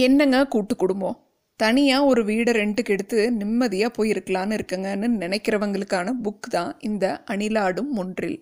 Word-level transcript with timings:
என்னங்க 0.00 0.36
கூட்டு 0.46 0.74
குடும்பம்? 0.76 1.16
தனியாக 1.60 2.04
ஒரு 2.04 2.20
வீடை 2.24 2.52
ரெண்ட்டுக்கு 2.52 2.92
எடுத்து 2.94 3.18
நிம்மதியாக 3.32 3.90
போயிருக்கலான்னு 3.96 4.56
இருக்குங்கன்னு 4.58 5.08
நினைக்கிறவங்களுக்கான 5.22 6.14
புக் 6.24 6.48
தான் 6.50 6.70
இந்த 6.80 7.04
அணிலாடும் 7.30 7.90
ஒன்றில் 7.94 8.38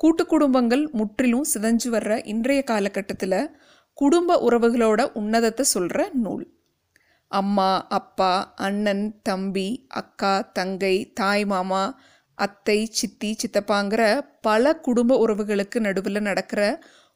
கூட்டு 0.00 0.24
குடும்பங்கள் 0.26 0.84
முற்றிலும் 0.92 1.48
சிதஞ்சு 1.52 1.88
வர்ற 1.90 2.12
இன்றைய 2.24 2.60
காலகட்டத்தில் 2.62 3.38
குடும்ப 3.98 4.38
உறவுகளோட 4.48 5.00
உன்னதத்தை 5.20 5.64
சொல்கிற 5.74 6.08
நூல். 6.24 6.46
அம்மா 7.30 7.70
அப்பா 7.98 8.32
அண்ணன் 8.66 9.04
தம்பி 9.22 9.68
அக்கா 10.00 10.34
தங்கை 10.52 10.96
தாய் 11.20 11.44
மாமா 11.44 11.84
அத்தை 12.38 12.78
சித்தி 12.90 13.30
சித்தப்பாங்கிற 13.42 14.02
பல 14.40 14.74
குடும்ப 14.86 15.18
உறவுகளுக்கு 15.24 15.78
நடுவில் 15.80 16.26
நடக்கிற 16.28 16.62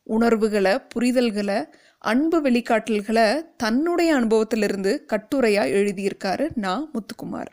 உணர்வுகளை 0.07 0.73
புரிதல்களை 0.93 1.59
அன்பு 2.07 2.39
வெளிக்காட்டல்களை 2.43 3.43
தன்னுடைய 3.57 4.11
அனுபவத்திலிருந்து 4.21 5.05
கட்டுரையாக 5.07 5.73
எழுதியிருக்காரு 5.79 6.45
நான் 6.55 6.91
முத்துக்குமார். 6.93 7.51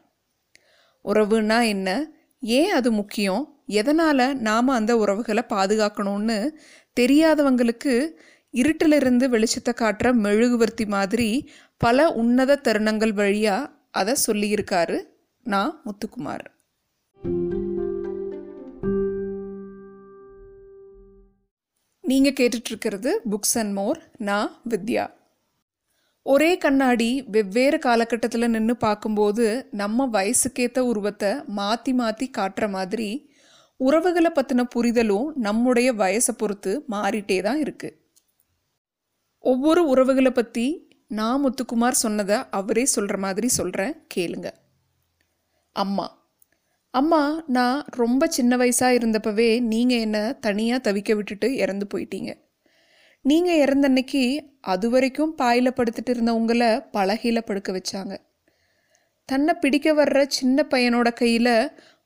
உறவுன்னா 1.05 1.67
என்ன? 1.67 2.11
ஏன் 2.39 2.71
அது 2.71 2.91
முக்கியம்? 2.91 3.63
எதனால் 3.65 4.37
நாம் 4.37 4.67
அந்த 4.67 4.97
உறவுகளை 4.97 5.43
பாதுகாக்கணும்னு 5.49 6.37
தெரியாதவங்களுக்கு 6.99 7.95
இருட்டிலிருந்து 8.53 9.25
வெளிச்சத்தை 9.33 9.73
காட்டுற 9.75 10.13
மெழுகுவர்த்தி 10.13 10.85
மாதிரி 10.85 11.49
பல 11.77 12.07
உன்னத 12.07 12.59
தருணங்கள் 12.63 13.13
வழியாக 13.13 13.71
அதை 13.91 14.15
சொல்லியிருக்காரு 14.27 15.03
நான் 15.43 15.81
முத்துக்குமார். 15.85 16.45
நீங்கள் 22.13 22.37
கேட்டுட்ருக்கிறது 22.39 23.11
புக்ஸ் 23.31 23.57
அண்ட் 23.57 23.73
மோர் 23.73 23.99
நான் 24.17 24.61
வித்யா. 24.69 25.05
ஒரே 26.25 26.57
கண்ணாடி 26.57 27.23
வெவ்வேறு 27.27 27.79
காலகட்டத்தில் 27.79 28.49
நின்று 28.49 28.77
பார்க்கும்போது 28.77 29.67
நம்ம 29.71 30.07
வயசுக்கேற்ற 30.07 30.79
உருவத்தை 30.79 31.31
மாற்றி 31.45 31.93
மாற்றி 31.93 32.31
காட்டுற 32.37 32.69
மாதிரி 32.69 33.29
உறவுகளை 33.77 34.31
பற்றின 34.35 34.63
புரிதலும் 34.75 35.33
நம்முடைய 35.37 35.93
வயசை 35.93 36.33
பொறுத்து 36.37 36.85
மாறிட்டே 36.91 37.41
தான் 37.41 37.63
இருக்குது 37.63 37.97
ஒவ்வொரு 39.39 39.87
உறவுகளை 39.87 40.31
பற்றி 40.31 40.65
நான் 41.07 41.43
முத்துக்குமார் 41.45 42.01
சொன்னதை 42.03 42.37
அவரே 42.49 42.85
சொல்கிற 42.85 43.17
மாதிரி 43.17 43.47
சொல்கிறேன் 43.47 43.95
கேளுங்க. 44.15 44.49
அம்மா 45.75 46.22
அம்மா 46.93 47.21
நான் 47.47 47.77
ரொம்ப 48.01 48.23
சின்ன 48.27 48.57
வயசாக 48.57 48.97
இருந்தப்பவே 48.97 49.47
நீங்கள் 49.69 50.01
என்னை 50.05 50.21
தனியாக 50.39 50.83
தவிக்க 50.87 51.11
விட்டுட்டு 51.15 51.47
இறந்து 51.55 51.85
போயிட்டீங்க. 51.93 52.31
நீங்கள் 53.25 53.61
இறந்த 53.63 53.87
அன்னைக்கு 53.87 54.21
அது 54.59 54.87
வரைக்கும் 54.89 55.31
பாயில் 55.35 55.75
படுத்துட்டு 55.77 56.09
இருந்த 56.09 56.33
உங்களை 56.33 56.69
பலகையில் 56.95 57.47
படுக்க 57.47 57.71
வச்சாங்க. 57.71 58.13
தன்னை 59.29 59.53
பிடிக்க 59.55 59.89
வர்ற 59.93 60.21
சின்ன 60.27 60.67
பையனோட 60.73 61.09
கையில் 61.13 61.55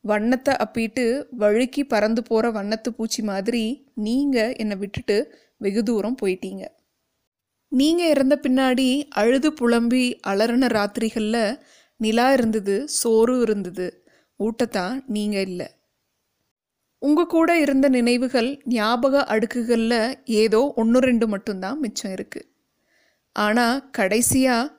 வண்ணத்தை 0.04 0.54
அப்பிட்டு 0.66 1.06
வழுக்கி 1.44 1.84
பறந்து 1.84 2.22
போகிற 2.24 2.52
வண்ணத்து 2.52 2.90
பூச்சி 2.92 3.22
மாதிரி 3.24 3.66
நீங்கள் 4.08 4.56
என்னை 4.62 4.76
விட்டுட்டு 4.78 5.18
வெகு 5.58 5.84
தூரம் 5.84 6.20
போயிட்டீங்க. 6.22 6.64
நீங்கள் 7.72 8.12
இறந்த 8.16 8.36
பின்னாடி 8.44 8.90
அழுது 9.22 9.50
புலம்பி 9.54 10.06
அலறின 10.32 10.68
ராத்திரிகளில் 10.80 11.58
நிலா 12.00 12.28
இருந்தது 12.34 12.76
சோறு 13.02 13.34
இருந்தது. 13.42 13.88
ஊட்டத்தான் 14.40 14.96
நீங்கள் 15.16 15.46
இல்லை. 15.50 15.68
உங்கள் 17.02 17.32
கூட 17.34 17.50
இருந்த 17.64 17.88
நினைவுகள் 17.98 18.50
ஞாபக 18.76 19.24
அடுக்குகளில் 19.34 20.00
ஏதோ 20.42 20.62
ஒன்று 20.82 21.00
ரெண்டு 21.00 21.26
மட்டும்தான் 21.34 21.82
மிச்சம் 21.84 22.14
இருக்குது 22.16 22.50
ஆனால் 23.36 23.84
கடைசியாக 23.98 24.74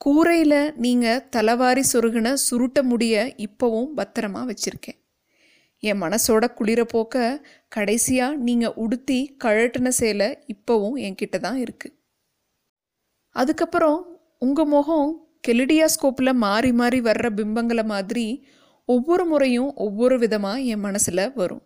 கூரையில் 0.00 0.60
நீங்கள் 0.84 1.24
தலைவாரி 1.34 1.82
சொருகின 1.92 2.28
சுருட்ட 2.46 2.82
முடிய 2.82 3.14
இப்போவும் 3.46 3.90
பத்திரமாக 3.98 4.48
வச்சுருக்கேன். 4.50 4.98
என் 5.82 6.00
மனசோட 6.04 6.44
குளிர 6.58 6.80
போக்க 6.84 7.16
கடைசியாக 7.68 8.38
நீங்கள் 8.46 8.76
உடுத்தி 8.84 9.18
கழட்டின 9.44 9.88
சேலை 9.98 10.28
இப்போவும் 10.54 10.96
என்கிட்ட 11.06 11.36
தான் 11.38 11.58
இருக்குது 11.64 11.96
அதுக்கப்புறம் 13.36 13.98
உங்கள் 14.38 14.70
முகம் 14.74 15.10
கெலிடியாஸ்கோப்பில் 15.48 16.40
மாறி 16.44 16.70
மாறி 16.72 16.98
வர்ற 17.00 17.26
பிம்பங்களை 17.38 17.84
மாதிரி 17.92 18.26
ஒவ்வொரு 18.92 19.24
முறையும் 19.24 19.70
ஒவ்வொரு 19.76 20.16
விதமாக 20.18 20.66
என் 20.72 20.80
மனசில் 20.80 21.22
வரும். 21.34 21.62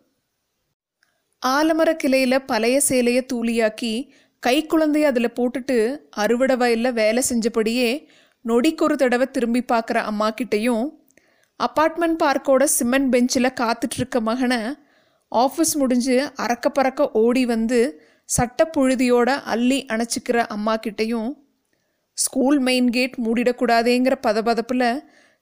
ஆலமர 1.41 1.89
கிளையில் 1.95 2.45
பழைய 2.45 2.77
சேலையை 2.89 3.21
தூளியாக்கி 3.33 3.93
கை 4.43 4.57
குழந்தைய 4.63 5.09
அதில் 5.09 5.35
போட்டுட்டு 5.37 5.77
அறுவடை 6.15 6.55
வயலில் 6.55 6.93
வேலை 6.93 7.21
செஞ்சபடியே 7.29 7.89
நொடிக்கு 8.45 8.83
ஒரு 8.83 8.95
தடவை 8.95 9.27
திரும்பி 9.31 9.61
பார்க்குற 9.71 9.97
அம்மா 10.03 10.27
கிட்டேயும் 10.29 10.85
அப்பார்ட்மெண்ட் 11.59 12.17
பார்க்கோட 12.23 12.63
சிமெண்ட் 12.69 13.09
பெஞ்சில் 13.11 13.57
காத்துட்ருக்க 13.59 14.19
மகனை 14.21 14.59
ஆஃபீஸ் 15.31 15.73
முடிஞ்சு 15.77 16.17
அறக்க 16.43 16.69
பறக்க 16.69 17.09
ஓடி 17.19 17.43
வந்து 17.45 17.79
சட்ட 18.29 18.69
புழுதியோட 18.75 19.29
அள்ளி 19.45 19.79
அணைச்சிக்கிற 19.89 20.37
அம்மா 20.47 20.73
கிட்டேயும் 20.75 21.29
ஸ்கூல் 22.17 22.59
மெயின் 22.59 22.89
கேட் 22.89 23.15
மூடிடக்கூடாதேங்கிற 23.25 24.15
பதபதப்பில் 24.21 24.87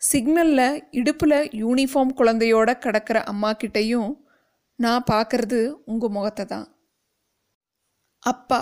சிக்னலில் 0.09 0.81
இடுப்பில் 0.99 1.37
யூனிஃபார்ம் 1.61 2.13
குழந்தையோட 2.19 2.69
கிடக்கிற 2.77 3.17
அம்மா 3.23 3.49
கிட்டேயும் 3.53 4.11
நான் 4.79 5.07
பார்க்கறது 5.11 5.59
உங்கள் 5.85 6.13
முகத்தை 6.15 6.45
தான். 6.45 6.67
அப்பா 8.23 8.61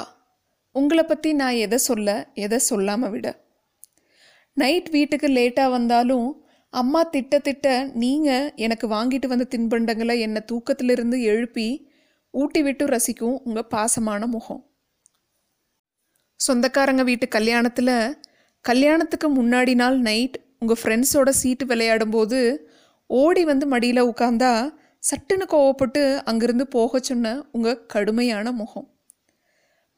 உங்களை 0.75 1.03
பற்றி 1.03 1.29
நான் 1.33 1.61
எதை 1.65 1.77
சொல்ல 1.77 2.09
எதை 2.33 2.59
சொல்லாமல் 2.67 3.09
விட? 3.09 3.27
நைட் 4.57 4.89
வீட்டுக்கு 4.89 5.27
லேட்டாக 5.27 5.69
வந்தாலும் 5.69 6.27
அம்மா 6.73 7.01
திட்ட 7.03 7.39
திட்ட 7.39 7.67
நீங்கள் 7.93 8.51
எனக்கு 8.65 8.85
வாங்கிட்டு 8.87 9.27
வந்த 9.27 9.47
தின்பண்டங்களை 9.55 10.15
என்னை 10.19 10.41
தூக்கத்திலிருந்து 10.51 11.17
எழுப்பி 11.21 11.67
ஊட்டி 12.33 12.61
விட்டு 12.61 12.83
ரசிக்கும் 12.85 13.37
உங்கள் 13.47 13.71
பாசமான 13.71 14.27
முகம். 14.27 14.61
சொந்தக்காரங்க 16.39 17.03
வீட்டு 17.03 17.25
கல்யாணத்தில் 17.27 17.95
கல்யாணத்துக்கு 18.65 19.27
முன்னாடி 19.39 19.73
நாள் 19.75 19.97
நைட் 19.99 20.37
உங்கள் 20.61 20.83
ஃப்ரெண்ட்ஸோட 20.83 21.29
சீட்டு 21.29 21.65
விளையாடும்போது 21.65 22.57
ஓடி 23.07 23.43
வந்து 23.43 23.67
மடியில் 23.67 24.01
உட்காந்தா 24.01 24.71
சட்டுன்னு 25.11 25.45
கோவப்பட்டு 25.49 26.21
அங்கிருந்து 26.23 26.67
போக 26.67 26.99
சொன்ன 26.99 27.43
உங்கள் 27.51 27.85
கடுமையான 27.85 28.51
முகம். 28.51 28.87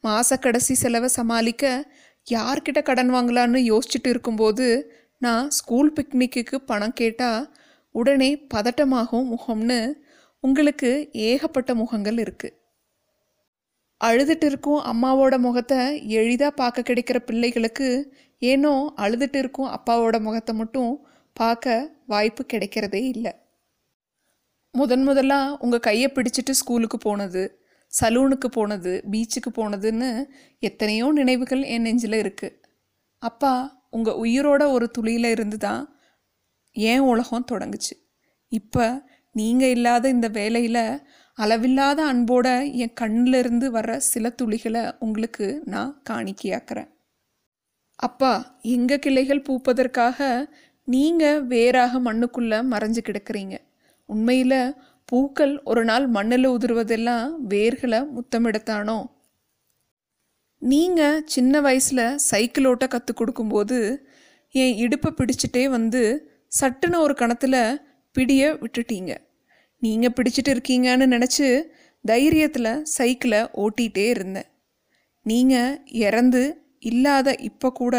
மாத 0.00 0.36
கடைசி 0.36 0.74
செலவை 0.74 1.08
சமாளிக்க 1.08 1.84
யார்கிட்ட 2.30 2.82
கடன் 2.82 3.10
வாங்கலான்னு 3.10 3.56
யோசிச்சுட்டு 3.56 4.06
இருக்கும்போது 4.06 4.92
நான் 5.18 5.50
ஸ்கூல் 5.50 5.92
பிக்னிக்கு 5.92 6.54
பணம் 6.54 6.92
கேட்டால் 6.92 7.48
உடனே 7.90 8.46
பதட்டமாகும் 8.54 9.30
முகம்னு 9.30 9.94
உங்களுக்கு 10.40 11.10
ஏகப்பட்ட 11.12 11.74
முகங்கள் 11.74 12.16
இருக்குது 12.16 12.56
அழுதுட்டு 14.02 14.44
இருக்கும் 14.44 14.82
அம்மாவோட 14.82 15.38
முகத்தை 15.38 16.02
எளிதாக 16.08 16.50
பார்க்க 16.50 16.82
கிடைக்கிற 16.82 17.18
பிள்ளைகளுக்கு 17.18 18.12
ஏனோ 18.50 18.74
அழுதுட்டு 19.04 19.38
இருக்கும் 19.42 19.72
அப்பாவோட 19.76 20.16
முகத்தை 20.26 20.52
மட்டும் 20.54 20.92
பார்க்க 21.36 21.74
வாய்ப்பு 22.12 22.42
கிடைக்கிறதே 22.52 23.02
இல்லை. 23.14 23.32
முதன் 24.74 25.04
முதலாக 25.08 25.56
உங்கள் 25.64 25.86
கையை 25.88 26.08
பிடிச்சிட்டு 26.14 26.52
ஸ்கூலுக்கு 26.60 26.98
போனது 26.98 27.42
சலூனுக்கு 27.92 28.48
போனது 28.48 28.92
பீச்சுக்கு 29.12 29.50
போனதுன்னு 29.58 30.08
எத்தனையோ 30.62 31.06
நினைவுகள் 31.12 31.62
என் 31.74 31.84
நெஞ்சில் 31.86 32.16
இருக்குது 32.22 32.56
அப்பா 33.22 33.52
உங்கள் 33.90 34.18
உயிரோட 34.22 34.62
ஒரு 34.76 34.86
துளியில் 34.90 35.28
இருந்து 35.34 35.58
தான் 35.66 35.82
ஏன் 36.76 37.04
உலகம் 37.12 37.48
தொடங்குச்சு? 37.52 37.94
இப்போ 38.52 38.86
நீங்கள் 39.34 39.72
இல்லாத 39.76 40.04
இந்த 40.08 40.28
வேலையில் 40.38 40.84
அளவில்லாத 41.38 42.00
அன்போட 42.12 42.48
என் 42.82 42.96
கண்ணிலிருந்து 43.00 43.68
வர்ற 43.76 43.92
சில 44.10 44.30
துளிகளை 44.40 44.82
உங்களுக்கு 44.98 45.46
நான் 45.64 45.92
காணிக்கையாக்குறேன். 46.10 46.90
அப்பா 47.96 48.60
எங்கள் 48.60 48.98
கிளைகள் 48.98 49.46
பூப்பதற்காக 49.48 50.48
நீங்கள் 50.84 51.44
வேறாக 51.44 51.98
மண்ணுக்குள்ளே 51.98 52.58
மறைஞ்சு 52.72 53.00
கிடக்கிறீங்க. 53.02 53.56
உண்மையில் 54.06 54.74
பூக்கள் 55.04 55.62
ஒரு 55.62 55.84
நாள் 55.84 56.06
மண்ணில் 56.06 56.48
உதிர்வதெல்லாம் 56.48 57.32
வேர்களை 57.48 58.00
முத்தமிடத்தானோ? 58.16 58.98
நீங்கள் 60.58 61.22
சின்ன 61.24 61.60
வயசில் 61.60 62.18
சைக்கிள் 62.18 62.66
ஓட்ட 62.66 62.86
கற்றுக் 62.86 63.16
கொடுக்கும்போது 63.16 63.78
என் 64.50 64.76
இடுப்பை 64.76 65.10
பிடிச்சிட்டே 65.16 65.68
வந்து 65.68 66.02
சட்டுன்னு 66.60 66.98
ஒரு 66.98 67.14
கணத்தில் 67.14 67.80
பிடியை 68.16 68.48
விட்டுட்டீங்க. 68.62 69.12
நீங்கள் 69.78 70.14
பிடிச்சிட்டு 70.16 70.50
இருக்கீங்கன்னு 70.54 71.06
நினச்சி 71.14 71.62
தைரியத்தில் 72.08 72.82
சைக்கிளை 72.82 73.40
ஓட்டிகிட்டே 73.64 74.06
இருந்தேன். 74.08 74.48
நீங்கள் 75.22 75.82
இறந்து 76.06 76.63
இல்லாத 76.90 77.28
இப்போ 77.40 77.68
கூட 77.72 77.96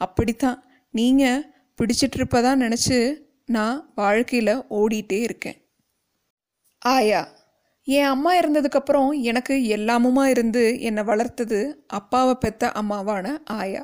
அப்படித்தான். 0.00 0.58
நீங்கள் 0.94 1.44
பிடிச்சிட்டு 1.78 2.16
இருப்பதா 2.18 2.52
நினச்சி 2.64 2.98
நான் 3.48 3.78
வாழ்க்கையில் 3.94 4.54
ஓடிட்டே 4.70 5.18
இருக்கேன். 5.20 5.58
ஆயா 6.82 7.22
என் 7.88 8.10
அம்மா 8.10 8.30
இருந்ததுக்கப்புறம் 8.38 9.10
எனக்கு 9.22 9.54
எல்லாமுமா 9.76 10.24
இருந்து 10.26 10.62
என்னை 10.80 11.02
வளர்த்தது 11.04 11.58
அப்பாவை 11.98 12.34
பெத்த 12.34 12.72
அம்மாவான 12.80 13.26
ஆயா. 13.58 13.82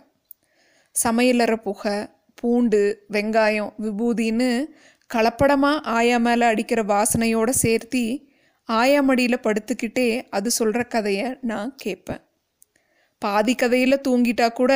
சமையலற 0.94 1.52
புகை 1.66 1.96
பூண்டு 2.38 2.80
வெங்காயம் 3.12 3.72
விபூதின்னு 3.84 4.50
கலப்படமாக 5.10 5.84
ஆயா 5.96 6.18
மேலே 6.18 6.44
அடிக்கிற 6.46 6.80
வாசனையோடு 6.82 7.52
சேர்த்தி 7.62 8.04
ஆயா 8.68 9.00
மடியில் 9.02 9.44
படுத்துக்கிட்டே 9.44 10.08
அது 10.30 10.48
சொல்கிற 10.50 10.82
கதையை 10.84 11.28
நான் 11.42 11.70
கேட்பேன் 11.76 12.22
பாதி 13.24 13.54
கதையில் 13.54 14.04
தூங்கிட்டா 14.08 14.46
கூட 14.52 14.72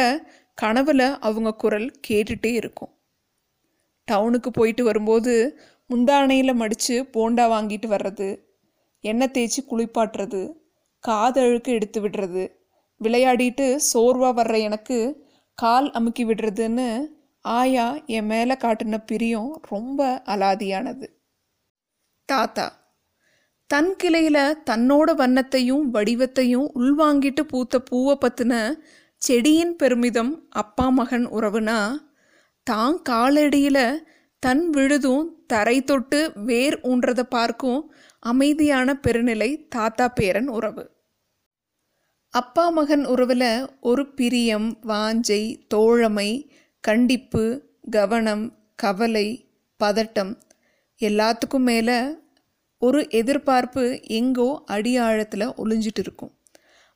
கனவுல 0.63 1.03
அவங்க 1.21 1.51
குரல் 1.55 1.89
கேட்டுட்டே 2.09 2.51
இருக்கும். 2.61 2.93
டவுனுக்கு 4.09 4.51
போயிட்டு 4.53 4.83
வரும்போது 4.85 5.35
முந்தானையில் 5.91 6.55
மடித்து 6.55 6.95
போண்டா 7.15 7.45
வாங்கிட்டு 7.55 7.89
வர்றது 7.95 8.29
எண்ணெய் 9.05 9.35
தேய்ச்சி 9.35 9.61
குளிப்பாட்டுறது 9.71 10.41
காதழுக்கு 11.05 11.71
எடுத்து 11.79 11.99
விடுறது 12.01 12.45
விளையாடிட்டு 13.01 13.67
சோர்வாக 13.91 14.35
வர்ற 14.39 14.55
எனக்கு 14.61 14.99
கால் 15.59 15.89
அமுக்கி 15.91 16.25
விடுறதுன்னு 16.25 16.89
ஆயா 17.45 17.87
என் 18.07 18.27
மேலே 18.27 18.55
காட்டின 18.55 18.97
பிரியம் 19.07 19.51
ரொம்ப 19.69 20.01
அலாதியானது. 20.27 21.07
தாத்தா 22.29 22.67
தன் 23.67 23.97
கிளையில 24.05 24.39
தன்னோட 24.71 25.15
வண்ணத்தையும் 25.15 25.85
வடிவத்தையும் 25.93 26.69
உள்வாங்கிட்டு 26.75 27.43
பூத்த 27.43 27.81
பூவை 27.81 28.19
பத்தின 28.21 28.75
செடியின் 29.19 29.77
பெருமிதம் 29.77 30.47
அப்பா 30.49 30.89
மகன் 30.89 31.27
உறவுனா 31.27 31.97
தான் 32.65 33.03
காலடியில 33.09 33.97
தன் 34.41 34.71
விழுதும் 34.71 35.45
தரை 35.47 35.85
தொட்டு 35.85 36.33
வேர் 36.35 36.81
ஊன்றதை 36.83 37.23
பார்க்கும் 37.23 37.93
அமைதியான 38.19 38.99
பெருநிலை 39.07 39.69
தாத்தா 39.69 40.09
பேரன் 40.09 40.49
உறவு. 40.49 40.91
அப்பா 42.31 42.71
மகன் 42.71 43.07
உறவில் 43.07 43.67
ஒரு 43.81 44.13
பிரியம் 44.13 44.79
வாஞ்சை 44.87 45.57
தோழமை 45.69 46.51
கண்டிப்பு 46.81 47.73
கவனம் 47.91 48.59
கவலை 48.75 49.49
பதட்டம் 49.85 50.33
எல்லாத்துக்கும் 51.01 51.65
மேலே 51.65 51.99
ஒரு 52.83 53.01
எதிர்பார்ப்பு 53.11 53.85
எங்கோ 54.03 54.63
அடி 54.67 54.99
ஆழத்தில் 54.99 55.55
ஒளிஞ்சிட்டு 55.57 55.99
இருக்கும் 55.99 56.33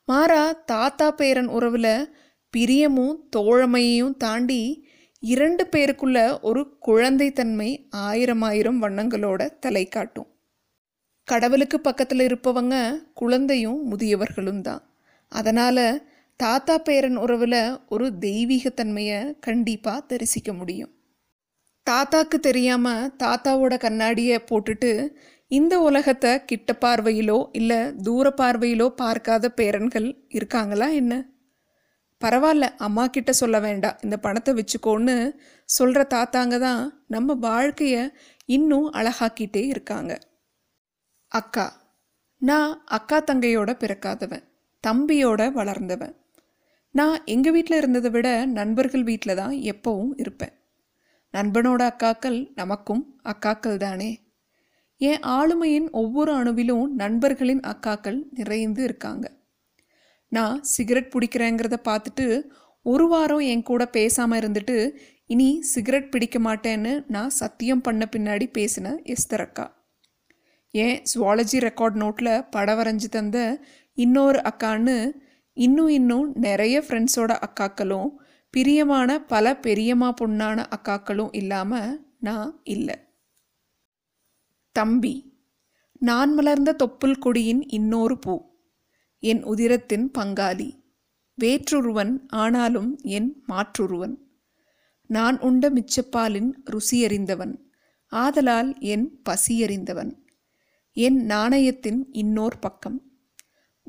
மாறா 0.07 0.43
தாத்தா 0.53 1.11
பேரன் 1.11 1.47
உறவில் 1.47 1.93
பிரியமும் 2.53 3.15
தோழமையையும் 3.35 4.15
தாண்டி 4.17 4.89
இரண்டு 5.23 5.63
பேருக்குள்ள 5.71 6.39
ஒரு 6.41 6.61
குழந்தைத்தன்மை 6.85 7.67
ஆயிரம் 7.89 8.41
ஆயிரம் 8.41 8.79
வண்ணங்களோட 8.83 9.59
தலை 9.59 9.83
காட்டும். 9.87 10.29
கடவுளுக்கு 11.27 11.81
பக்கத்தில் 11.81 12.19
இருப்பவங்க 12.19 12.75
குழந்தையும் 13.13 13.91
முதியவர்களும் 13.91 14.61
தான். 14.61 14.81
அதனால் 15.31 16.01
தாத்தா 16.39 16.77
பேரன் 16.77 17.17
உறவில் 17.17 17.61
ஒரு 17.89 18.07
தெய்வீகத்தன்மையை 18.19 19.19
கண்டிப்பாக 19.39 20.05
தரிசிக்க 20.07 20.53
முடியும். 20.53 20.91
தாத்தாக்கு 21.87 22.37
தெரியாமல் 22.39 23.11
தாத்தாவோட 23.23 23.77
கண்ணாடியை 23.77 24.39
போட்டுட்டு 24.51 24.91
இந்த 25.51 25.79
உலகத்தை 25.79 26.31
கிட்ட 26.45 26.71
பார்வையிலோ 26.81 27.37
இல்லை 27.51 27.79
தூர 28.03 28.33
பார்வையிலோ 28.37 28.87
பார்க்காத 28.95 29.45
பேரன்கள் 29.49 30.07
இருக்காங்களா 30.29 30.87
என்ன? 30.93 31.13
பரவாயில்ல 32.21 32.65
அம்மா 32.77 33.07
கிட்ட 33.07 33.31
சொல்ல 33.31 33.59
வேண்டாம் 33.59 33.99
இந்த 34.01 34.17
பணத்தை 34.17 34.51
வச்சுக்கோன்னு 34.53 35.15
சொல்கிற 35.69 36.01
தாத்தாங்க 36.09 36.59
தான் 36.59 36.81
நம்ம 37.07 37.33
வாழ்க்கையை 37.33 38.03
இன்னும் 38.45 38.87
அழகாக்கிட்டே 38.91 39.63
இருக்காங்க. 39.65 40.11
அக்கா 41.31 41.67
நான் 42.41 42.83
அக்கா 42.85 43.17
தங்கையோட 43.19 43.71
பிறக்காதவன். 43.73 44.45
தம்பியோட 44.83 45.41
வளர்ந்தவன். 45.51 46.15
நான் 46.95 47.17
எங்கள் 47.25 47.53
வீட்டில் 47.53 47.77
இருந்ததை 47.77 48.09
விட 48.11 48.45
நண்பர்கள் 48.45 49.03
வீட்டில் 49.03 49.35
தான் 49.35 49.55
எப்போவும் 49.73 50.13
இருப்பேன். 50.15 50.55
நண்பனோட 51.33 51.81
அக்காக்கள் 51.91 52.39
நமக்கும் 52.55 53.03
அக்காக்கள் 53.23 53.77
தானே. 53.77 54.11
என் 55.01 55.23
ஆளுமையின் 55.37 55.89
ஒவ்வொரு 55.91 56.31
அணுவிலும் 56.39 56.87
நண்பர்களின் 56.87 57.59
அக்காக்கள் 57.59 58.17
நிறைந்து 58.31 58.83
இருக்காங்க. 58.83 59.31
நான் 60.27 60.63
சிகரெட் 60.63 61.13
பிடிக்கிறேங்கிறத 61.13 61.77
பார்த்துட்டு 61.89 62.41
ஒரு 62.83 63.07
வாரம் 63.07 63.39
என் 63.39 63.63
கூட 63.63 63.85
பேசாமல் 63.85 64.39
இருந்துட்டு 64.39 64.95
இனி 65.25 65.61
சிகரெட் 65.61 66.11
பிடிக்க 66.11 66.39
மாட்டேன்னு 66.39 67.03
நான் 67.07 67.29
சத்தியம் 67.29 67.81
பண்ண 67.81 68.07
பின்னாடி 68.11 68.47
பேசின 68.57 68.93
எஸ்தர் 69.03 69.43
அக்கா. 69.47 69.65
ஏன் 70.71 71.03
சுவாலஜி 71.13 71.59
ரெக்கார்ட் 71.67 71.99
நோட்டில் 72.03 72.45
படம் 72.49 72.79
வரைஞ்சி 72.79 73.09
தந்த 73.11 73.59
இன்னொரு 73.93 74.41
அக்கான்னு 74.41 75.11
இன்னும் 75.53 75.87
இன்னும் 75.87 76.27
நிறைய 76.35 76.83
ஃப்ரெண்ட்ஸோட 76.87 77.31
அக்காக்களும் 77.47 78.09
பிரியமான 78.53 79.19
பல 79.25 79.55
பெரியம்மா 79.57 80.13
பொண்ணான 80.21 80.65
அக்காக்களும் 80.75 81.31
இல்லாமல் 81.31 81.91
நான் 82.19 82.59
இல்லை. 82.63 82.97
தம்பி 84.71 85.39
நான் 85.99 86.33
மலர்ந்த 86.33 86.75
தொப்புள் 86.83 87.19
கொடியின் 87.19 87.69
இன்னொரு 87.69 88.19
பூ 88.19 88.45
என் 89.19 89.45
உதிரத்தின் 89.45 90.05
பங்காளி 90.17 90.79
வேற்றுருவன் 91.37 92.19
ஆனாலும் 92.27 92.99
என் 93.01 93.43
மாற்றுருவன். 93.47 94.15
நான் 95.05 95.39
உண்ட 95.39 95.69
மிச்சப்பாலின் 95.69 96.53
ருசியறிந்தவன் 96.65 97.53
ஆதலால் 98.07 98.79
என் 98.79 99.21
பசியறிந்தவன். 99.29 100.11
என் 100.93 101.25
நாணயத்தின் 101.25 102.07
இன்னோர் 102.11 102.59
பக்கம் 102.59 103.01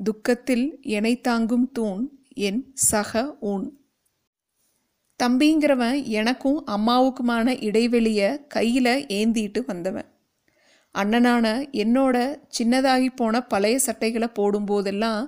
துக்கத்தில் 0.03 0.79
எனை 0.81 1.21
தாங்கும் 1.21 1.71
தூண் 1.71 2.23
என் 2.27 2.71
சக 2.73 3.37
ஊன் 3.39 3.79
தம்பிங்கிறவன் 5.23 6.03
எனக்கும் 6.03 6.65
அம்மாவுக்குமான 6.67 7.63
இடைவெளியை 7.63 8.47
கையில் 8.47 8.85
ஏந்திட்டு 8.85 9.65
வந்தவன். 9.65 10.12
அண்ணனான 10.95 11.45
என்னோட 11.71 12.15
சின்னதாகி 12.57 13.09
போன 13.15 13.41
பழைய 13.43 13.79
சட்டைகளை 13.85 14.27
போடும்போதெல்லாம் 14.39 15.21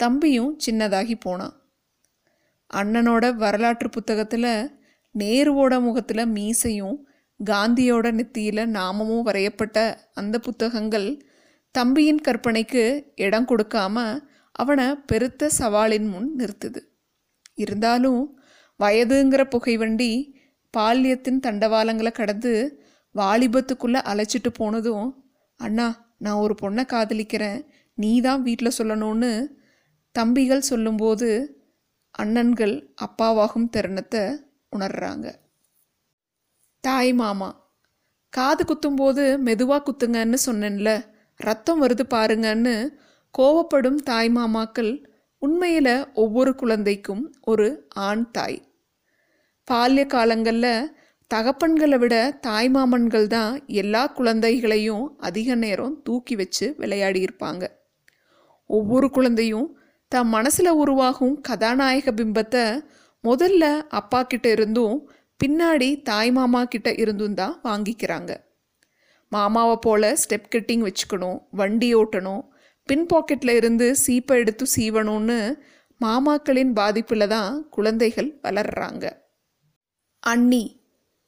தம்பியும் 0.00 0.52
சின்னதாகி 0.66 1.14
போனான். 1.20 1.54
அண்ணனோட 2.74 3.24
வரலாற்று 3.34 3.88
புத்தகத்தில் 3.88 4.50
நேருவோட 5.14 5.80
முகத்தில் 5.80 6.24
மீசையும் 6.26 6.96
காந்தியோட 7.40 8.06
நெத்தியில் 8.12 8.64
நாமமும் 8.68 9.26
வரையப்பட்ட 9.26 9.78
அந்த 10.14 10.36
புத்தகங்கள் 10.38 11.08
தம்பியின் 11.74 12.20
கற்பனைக்கு 12.20 12.82
இடம் 13.16 13.48
கொடுக்காம 13.48 13.96
அவனை 14.52 14.86
பெருத்த 15.06 15.50
சவாலின் 15.58 16.08
முன் 16.08 16.28
நிறுத்துது. 16.38 16.80
இருந்தாலும் 17.54 18.22
வயதுங்கிற 18.80 19.42
புகைவண்டி 19.44 20.12
பால்யத்தின் 20.74 21.40
தண்டவாளங்களை 21.46 22.12
கடந்து 22.12 22.52
வாலிபத்துக்குள்ளே 23.14 24.00
அழைச்சிட்டு 24.10 24.50
போனதும் 24.58 25.08
அண்ணா 25.60 25.86
நான் 26.18 26.42
ஒரு 26.44 26.54
பொண்ணை 26.62 26.84
காதலிக்கிறேன். 26.92 27.60
நீ 27.94 28.20
தான் 28.20 28.42
வீட்டில் 28.42 28.76
சொல்லணும்னு 28.78 29.30
தம்பிகள் 30.12 30.68
சொல்லும்போது 30.70 31.28
அண்ணன்கள் 32.14 32.74
அப்பாவாகும் 33.06 33.70
தருணத்தை 33.76 34.22
உணர்றாங்க. 34.76 35.26
தாய் 36.84 37.12
மாமா 37.12 37.50
காது 38.32 38.62
குத்தும்போது 38.64 39.38
மெதுவாக 39.38 39.82
குத்துங்கன்னு 39.82 40.38
சொன்னேன்ல 40.46 40.90
ரத்தம் 41.36 41.82
வருது 41.82 42.04
பாருங்கன்னு 42.14 42.74
கோவப்படும் 43.38 43.98
தாய் 44.02 44.30
மாமாக்கள் 44.30 44.92
உண்மையில் 45.42 46.12
ஒவ்வொரு 46.12 46.54
குழந்தைக்கும் 46.54 47.34
ஒரு 47.40 47.86
ஆண் 47.88 48.30
தாய். 48.30 48.58
பால்ய 49.68 50.06
காலங்களில் 50.06 50.90
தகப்பன்களை 51.30 51.98
விட 51.98 52.38
தாய்மாமன்கள் 52.46 53.26
தான் 53.26 53.64
எல்லா 53.66 54.06
குழந்தைகளையும் 54.06 55.16
அதிக 55.18 55.54
நேரம் 55.54 56.02
தூக்கி 56.02 56.36
வச்சு 56.36 56.74
விளையாடியிருப்பாங்க 56.78 57.64
ஒவ்வொரு 58.66 59.10
குழந்தையும் 59.10 59.76
தம் 60.08 60.28
மனசில் 60.28 60.70
உருவாகும் 60.72 61.40
கதாநாயக 61.40 62.12
பிம்பத்தை 62.12 62.64
முதல்ல 63.24 63.64
அப்பா 63.88 64.22
கிட்ட 64.22 64.48
இருந்தும் 64.48 65.08
பின்னாடி 65.44 66.02
தாய் 66.02 66.30
மாமா 66.30 66.64
கிட்ட 66.64 66.94
இருந்தும் 66.94 67.34
தான் 67.34 67.60
வாங்கிக்கிறாங்க. 67.64 68.32
மாமாவை 69.28 69.76
போல் 69.76 70.16
ஸ்டெப் 70.16 70.50
கட்டிங் 70.54 70.84
வச்சுக்கணும் 70.88 71.38
வண்டி 71.50 71.94
ஓட்டணும் 71.94 72.42
பின் 72.88 73.06
பாக்கெட்டில் 73.06 73.54
இருந்து 73.54 73.96
சீப்பை 74.06 74.36
எடுத்து 74.36 74.66
சீவணும்னு 74.76 75.38
மாமாக்களின் 76.00 76.72
பாதிப்பில் 76.72 77.26
தான் 77.26 77.68
குழந்தைகள் 77.70 78.40
வளர்றாங்க. 78.42 79.04
அண்ணி 80.22 80.64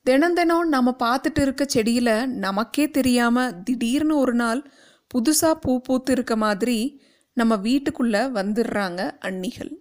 தினம் 0.05 0.35
தினம் 0.35 0.69
நம்ம 0.69 0.97
பார்த்துட்டு 0.99 1.41
இருக்க 1.41 1.65
செடியில் 1.65 2.29
நமக்கே 2.29 2.91
தெரியாமல் 2.91 3.63
திடீர்னு 3.63 4.17
ஒரு 4.17 4.35
நாள் 4.35 4.71
புதுசாக 5.15 5.55
பூ 5.55 5.81
பூத்து 5.81 6.13
இருக்க 6.13 6.37
மாதிரி 6.37 7.01
நம்ம 7.33 7.57
வீட்டுக்குள்ளே 7.57 8.19
வந்துடுறாங்க 8.19 9.11
அண்ணிகள் 9.19 9.73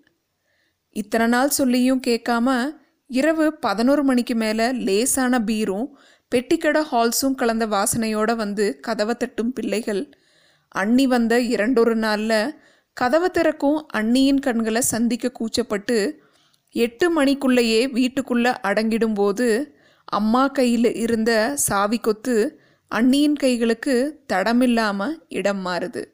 இத்தனை 0.90 1.28
நாள் 1.28 1.50
சொல்லியும் 1.50 2.02
கேட்காம 2.08 2.76
இரவு 3.08 3.54
பதினோரு 3.54 4.04
மணிக்கு 4.04 4.36
மேலே 4.36 4.72
லேசான 4.72 5.40
பீரும் 5.40 5.88
பெட்டிக்கடை 6.36 6.84
ஹால்ஸும் 6.92 7.36
கலந்த 7.36 7.68
வாசனையோட 7.68 8.36
வந்து 8.36 8.80
கதவை 8.80 9.16
தட்டும் 9.16 9.54
பிள்ளைகள். 9.54 10.14
அண்ணி 10.68 11.08
வந்த 11.08 11.40
இரண்டொரு 11.40 11.96
நாளில் 11.96 12.56
கதவை 12.94 13.30
திறக்கும் 13.30 13.88
அண்ணியின் 13.94 14.40
கண்களை 14.40 14.82
சந்திக்க 14.82 15.32
கூச்சப்பட்டு 15.40 16.18
எட்டு 16.72 17.24
மணிக்குள்ளேயே 17.24 17.92
வீட்டுக்குள்ளே 17.92 18.50
அடங்கிடும்போது 18.50 19.78
அம்மா 20.10 20.48
கையில் 20.48 20.96
இருந்த 20.96 21.32
சாவி 21.56 21.98
கொத்து 21.98 22.62
அண்ணியின் 22.92 23.36
கைகளுக்கு 23.36 24.24
தடமில்லாமல் 24.34 25.16
இடம் 25.28 25.66
மாறுது. 25.66 26.06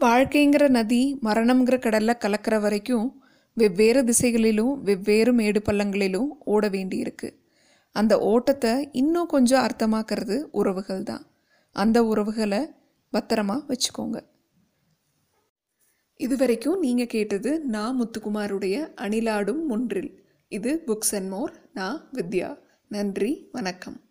வாழ்க்கைங்கிற 0.00 0.68
நதி 0.68 1.18
மரணம்ங்கிற 1.22 1.78
கடலில் 1.78 2.20
கலக்கிற 2.20 2.60
வரைக்கும் 2.60 3.22
வெவ்வேறு 3.54 4.04
திசைகளிலும் 4.04 4.82
வெவ்வேறு 4.82 5.32
மேடு 5.32 5.62
பள்ளங்களிலும் 5.64 6.28
ஓட 6.44 6.68
வேண்டியிருக்கு. 6.68 7.28
அந்த 7.92 8.18
ஓட்டத்தை 8.18 8.88
இன்னும் 8.92 9.26
கொஞ்சம் 9.26 9.66
அர்த்தமாக்கிறது 9.66 10.46
உறவுகள் 10.50 11.02
தான். 11.02 11.26
அந்த 11.70 12.04
உறவுகளை 12.04 12.70
பத்திரமா 13.12 13.56
வச்சுக்கோங்க. 13.68 14.20
இதுவரைக்கும் 16.16 16.78
நீங்கள் 16.78 17.06
கேட்டது 17.06 17.60
நான் 17.60 17.96
முத்துக்குமாருடைய 18.00 18.76
அணிலாடும் 18.96 19.62
முன்றில். 19.68 20.24
இது 20.48 20.82
புக்ஸ் 20.86 21.14
அண்ட் 21.14 21.28
மோர் 21.28 21.52
நான் 21.72 22.08
வித்யா. 22.12 22.62
நன்றி 22.94 23.48
வணக்கம். 23.52 24.03